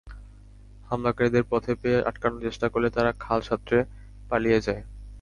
হামলাকারীদের 0.89 1.43
পথে 1.51 1.73
পেয়ে 1.81 1.99
আটকানোর 2.09 2.43
চেষ্টা 2.43 2.67
করলে 2.69 2.89
তারা 2.89 3.11
খাল 3.19 3.39
সাঁতরে 3.41 3.79
পালিয়ে 4.29 4.59
যায়। 4.61 4.81